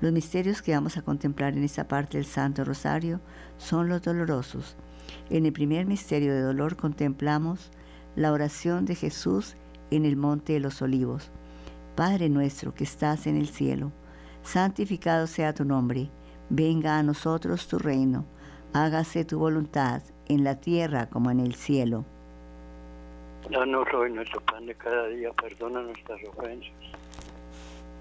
[0.00, 3.20] Los misterios que vamos a contemplar en esta parte del Santo Rosario
[3.56, 4.76] son los dolorosos.
[5.28, 7.70] En el primer misterio de dolor contemplamos
[8.14, 9.56] la oración de Jesús
[9.90, 11.30] en el Monte de los Olivos.
[11.96, 13.90] Padre nuestro que estás en el cielo,
[14.42, 16.08] santificado sea tu nombre,
[16.48, 18.24] venga a nosotros tu reino,
[18.72, 22.04] hágase tu voluntad en la tierra como en el cielo.
[23.50, 26.70] Danos hoy nuestro pan de cada día, perdona nuestras ofensas,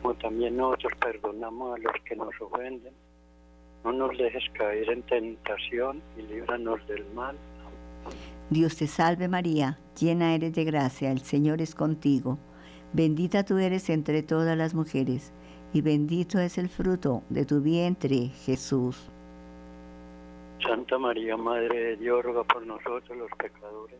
[0.07, 2.93] como también nosotros perdonamos a los que nos ofenden.
[3.83, 7.35] No nos dejes caer en tentación y líbranos del mal.
[8.49, 12.37] Dios te salve María, llena eres de gracia, el Señor es contigo.
[12.93, 15.33] Bendita tú eres entre todas las mujeres,
[15.73, 19.09] y bendito es el fruto de tu vientre, Jesús.
[20.65, 23.99] Santa María, Madre de Dios, ruega por nosotros los pecadores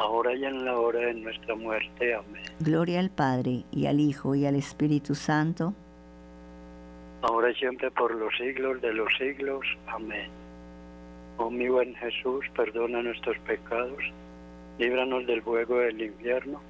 [0.00, 2.14] ahora y en la hora de nuestra muerte.
[2.14, 2.42] Amén.
[2.58, 5.74] Gloria al Padre, y al Hijo, y al Espíritu Santo.
[7.22, 9.60] Ahora y siempre por los siglos de los siglos.
[9.86, 10.30] Amén.
[11.36, 14.02] Oh mi buen Jesús, perdona nuestros pecados,
[14.78, 16.60] líbranos del fuego del infierno,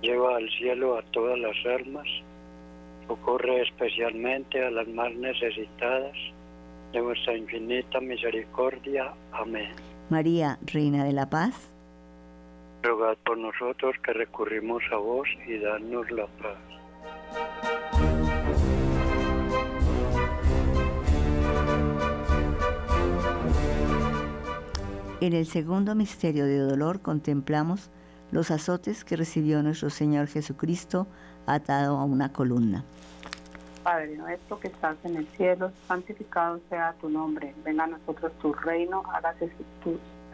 [0.00, 2.06] lleva al cielo a todas las almas,
[3.08, 6.16] socorre especialmente a las más necesitadas
[6.92, 9.12] de vuestra infinita misericordia.
[9.32, 9.70] Amén.
[10.08, 11.69] María, Reina de la Paz,
[12.82, 16.58] Rogad por nosotros que recurrimos a vos y danos la paz.
[25.20, 27.90] en el segundo misterio de dolor contemplamos
[28.32, 31.06] los azotes que recibió nuestro Señor Jesucristo
[31.46, 32.84] atado a una columna.
[33.82, 37.54] Padre nuestro que estás en el cielo, santificado sea tu nombre.
[37.64, 39.50] Venga a nosotros tu reino, hágase
[39.82, 39.98] tu,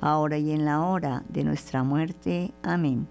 [0.00, 2.52] ahora y en la hora de nuestra muerte.
[2.62, 3.06] Amén.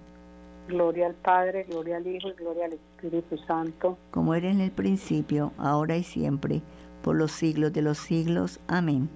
[0.68, 3.98] Gloria al Padre, gloria al Hijo y gloria al Espíritu Santo.
[4.12, 6.62] Como era en el principio, ahora y siempre,
[7.04, 8.60] por los siglos de los siglos.
[8.68, 9.10] Amén.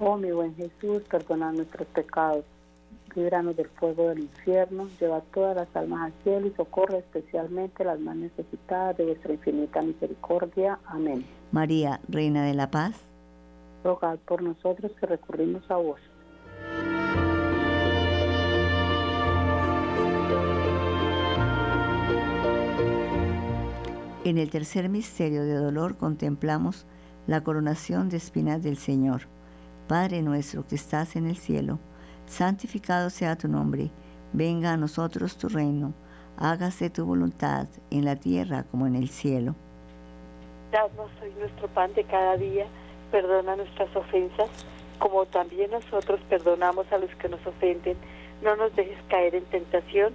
[0.00, 2.44] Oh mi buen Jesús, perdona nuestros pecados
[3.14, 8.00] líbranos del fuego del infierno, lleva todas las almas al cielo y socorre especialmente las
[8.00, 10.78] más necesitadas de vuestra infinita misericordia.
[10.86, 11.24] Amén.
[11.52, 12.94] María, Reina de la Paz,
[13.82, 16.00] rogad por nosotros que recurrimos a vos.
[24.24, 26.86] En el tercer misterio de dolor contemplamos
[27.26, 29.28] la coronación de espinas del Señor.
[29.86, 31.78] Padre nuestro que estás en el cielo,
[32.24, 33.90] santificado sea tu nombre,
[34.32, 35.92] venga a nosotros tu reino,
[36.38, 39.56] hágase tu voluntad en la tierra como en el cielo.
[40.72, 42.64] Danos hoy nuestro pan de cada día,
[43.10, 44.48] perdona nuestras ofensas,
[45.00, 47.98] como también nosotros perdonamos a los que nos ofenden,
[48.42, 50.14] no nos dejes caer en tentación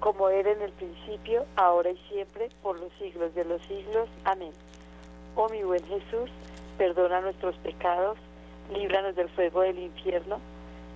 [0.00, 4.08] Como era en el principio, ahora y siempre, por los siglos de los siglos.
[4.24, 4.52] Amén.
[5.36, 6.30] Oh mi buen Jesús,
[6.78, 8.18] perdona nuestros pecados,
[8.72, 10.38] líbranos del fuego del infierno,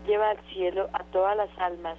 [0.07, 1.97] lleva al cielo a todas las almas,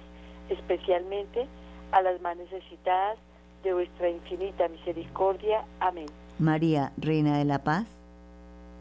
[0.48, 1.46] especialmente
[1.92, 3.18] a las más necesitadas
[3.62, 5.64] de vuestra infinita misericordia.
[5.80, 6.06] Amén.
[6.38, 7.86] María, Reina de la Paz,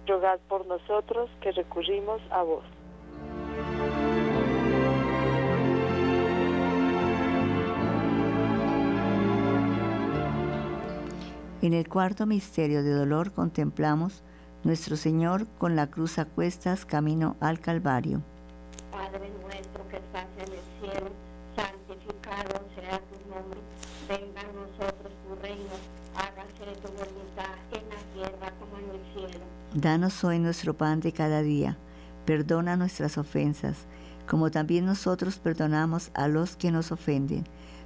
[0.06, 2.64] rogad por nosotros que recurrimos a vos.
[11.66, 14.22] En el cuarto misterio de dolor contemplamos
[14.64, 18.22] nuestro Señor con la cruz a cuestas camino al Calvario.
[18.92, 21.10] Padre nuestro que estás en el cielo,
[21.56, 23.60] santificado sea tu nombre,
[24.08, 25.74] venga a nosotros tu reino,
[26.14, 29.44] hágase tu voluntad en la tierra como en el cielo.
[29.74, 31.80] Danos hoy nuestro pan de cada día,
[32.28, 33.88] perdona nuestras ofensas,
[34.30, 37.44] como también nosotros perdonamos a los que nos ofenden.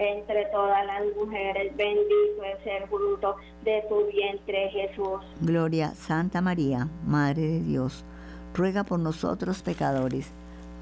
[0.00, 5.20] entre todas las mujeres, bendito es el fruto de tu vientre Jesús.
[5.42, 8.02] Gloria, Santa María, Madre de Dios,
[8.54, 10.32] ruega por nosotros pecadores,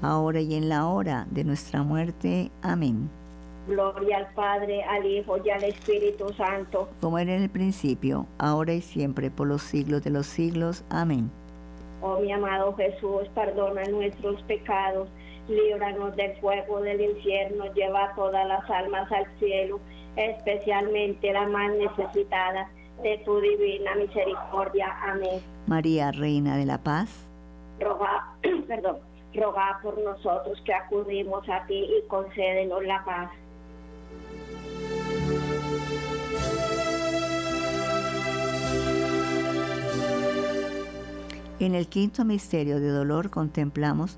[0.01, 2.49] ahora y en la hora de nuestra muerte.
[2.61, 3.09] Amén.
[3.67, 6.87] Gloria al Padre, al Hijo y al Espíritu Santo.
[7.01, 10.85] Como era en el principio, ahora y siempre, por los siglos de los siglos.
[10.89, 11.29] Amén.
[12.01, 15.09] Oh mi amado Jesús, perdona nuestros pecados
[15.49, 19.79] líbranos del fuego del infierno, lleva todas las almas al cielo,
[20.15, 22.69] especialmente las más necesitadas
[23.01, 24.95] de tu divina misericordia.
[25.03, 25.41] Amén.
[25.67, 27.29] María, Reina de la Paz.
[27.79, 28.35] Roga,
[28.67, 28.97] perdón,
[29.33, 33.31] roga por nosotros que acudimos a ti y concédenos la paz.
[41.59, 44.17] En el quinto misterio de dolor contemplamos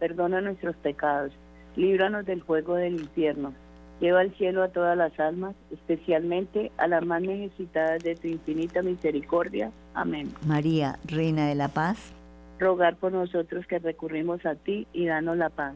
[0.00, 1.32] perdona nuestros pecados,
[1.76, 3.52] líbranos del fuego del infierno,
[4.00, 8.82] lleva al cielo a todas las almas, especialmente a las más necesitadas de tu infinita
[8.82, 9.70] misericordia.
[9.94, 10.32] Amén.
[10.44, 12.12] María, Reina de la Paz,
[12.58, 15.74] rogar por nosotros que recurrimos a ti y danos la paz.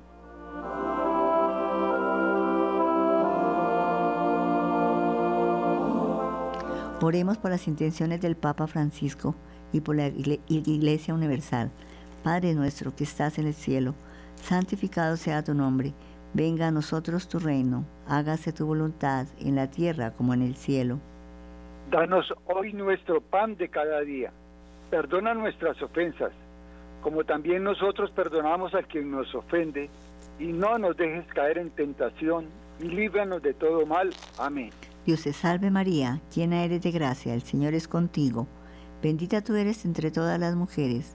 [7.01, 9.35] Oremos por las intenciones del Papa Francisco
[9.75, 11.71] y por la Iglesia Universal.
[12.23, 13.95] Padre nuestro que estás en el cielo,
[14.45, 15.93] santificado sea tu nombre,
[16.35, 21.01] venga a nosotros tu reino, hágase tu voluntad en la tierra como en el cielo.
[21.91, 24.33] Danos hoy nuestro pan de cada día,
[24.91, 26.33] perdona nuestras ofensas,
[27.03, 29.91] como también nosotros perdonamos a quien nos ofende,
[30.39, 32.47] y no nos dejes caer en tentación,
[32.81, 34.11] y líbranos de todo mal.
[34.39, 34.71] Amén.
[35.07, 38.47] Dios te salve María, llena eres de gracia, el Señor es contigo,
[39.03, 41.15] bendita tú eres entre todas las mujeres,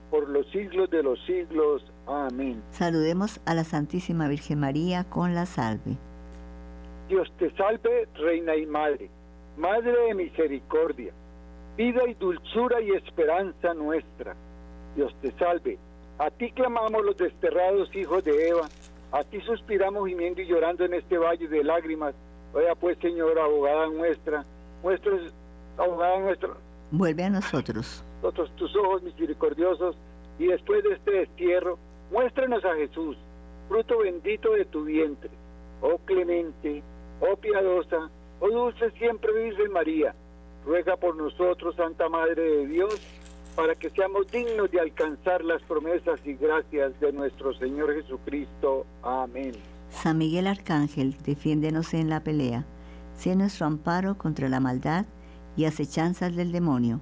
[0.11, 1.83] por los siglos de los siglos.
[2.05, 2.61] Amén.
[2.71, 5.97] Saludemos a la Santísima Virgen María con la salve.
[7.07, 9.09] Dios te salve, Reina y Madre,
[9.57, 11.13] Madre de misericordia,
[11.77, 14.35] vida y dulzura y esperanza nuestra.
[14.95, 15.79] Dios te salve.
[16.19, 18.67] A ti clamamos los desterrados hijos de Eva,
[19.11, 22.13] a ti suspiramos gimiendo y llorando en este valle de lágrimas.
[22.53, 24.45] Oiga pues, Señor, abogada nuestra,
[24.83, 25.33] nuestros,
[25.77, 26.49] abogada nuestra.
[26.91, 29.95] Vuelve a nosotros nosotros tus ojos misericordiosos,
[30.37, 31.77] y después de este destierro,
[32.11, 33.17] muéstranos a Jesús,
[33.67, 35.31] fruto bendito de tu vientre.
[35.81, 36.83] Oh clemente,
[37.19, 40.15] oh piadosa, oh dulce siempre Virgen María,
[40.65, 43.01] ruega por nosotros, Santa Madre de Dios,
[43.55, 48.85] para que seamos dignos de alcanzar las promesas y gracias de nuestro Señor Jesucristo.
[49.01, 49.53] Amén.
[49.89, 52.65] San Miguel Arcángel, defiéndenos en la pelea,
[53.15, 55.05] sea nuestro amparo contra la maldad
[55.57, 57.01] y acechanzas del demonio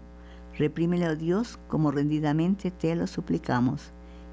[0.60, 3.92] Reprímele, a Dios, como rendidamente te lo suplicamos.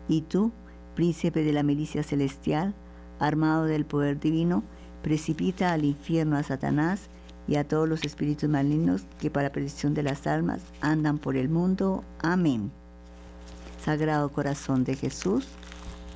[0.08, 0.50] Y tú,
[0.96, 2.74] príncipe de la milicia celestial,
[3.20, 4.64] armado del poder divino,
[5.02, 7.08] precipita al infierno a Satanás
[7.46, 11.48] y a todos los espíritus malignos que para perdición de las almas andan por el
[11.48, 12.02] mundo.
[12.18, 12.72] Amén.
[13.84, 15.46] Sagrado Corazón de Jesús,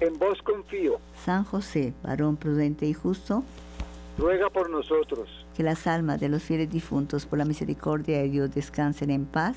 [0.00, 0.98] En vos confío.
[1.24, 3.44] San José, varón prudente y justo,
[4.18, 5.28] Ruega por nosotros.
[5.56, 9.56] que las almas de los fieles difuntos por la misericordia de Dios descansen en paz.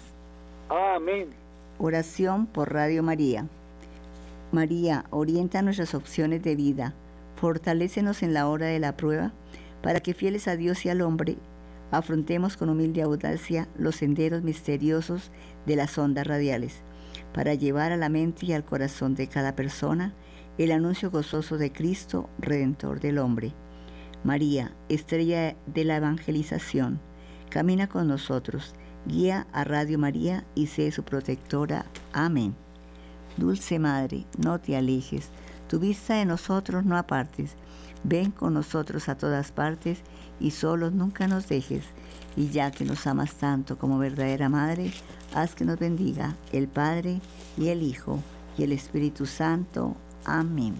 [0.69, 1.29] Amén.
[1.77, 3.47] Oración por Radio María.
[4.51, 6.93] María, orienta nuestras opciones de vida,
[7.35, 9.33] fortalécenos en la hora de la prueba,
[9.81, 11.37] para que fieles a Dios y al hombre,
[11.91, 15.31] afrontemos con humilde audacia los senderos misteriosos
[15.65, 16.81] de las ondas radiales,
[17.33, 20.13] para llevar a la mente y al corazón de cada persona
[20.57, 23.53] el anuncio gozoso de Cristo, Redentor del hombre.
[24.23, 26.99] María, estrella de la evangelización,
[27.49, 31.85] camina con nosotros, guía a Radio María y sé su protectora.
[32.11, 32.55] Amén.
[33.37, 35.29] Dulce Madre, no te alejes,
[35.67, 37.55] tu vista de nosotros no apartes,
[38.03, 40.01] ven con nosotros a todas partes
[40.39, 41.83] y solos nunca nos dejes.
[42.35, 44.91] Y ya que nos amas tanto como verdadera Madre,
[45.33, 47.21] haz que nos bendiga el Padre
[47.57, 48.19] y el Hijo
[48.57, 49.95] y el Espíritu Santo.
[50.25, 50.75] Amén.